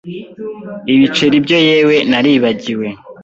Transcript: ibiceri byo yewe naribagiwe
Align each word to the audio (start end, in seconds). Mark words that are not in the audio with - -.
ibiceri 0.93 1.35
byo 1.45 1.57
yewe 1.67 1.95
naribagiwe 2.09 2.87